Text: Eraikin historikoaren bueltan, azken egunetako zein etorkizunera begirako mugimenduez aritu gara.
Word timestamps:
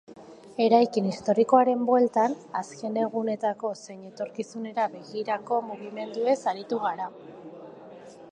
Eraikin 0.63 1.09
historikoaren 1.09 1.81
bueltan, 1.89 2.31
azken 2.61 2.97
egunetako 3.01 3.71
zein 3.83 4.01
etorkizunera 4.09 4.87
begirako 4.95 5.59
mugimenduez 5.69 6.39
aritu 6.53 6.81
gara. 6.87 7.09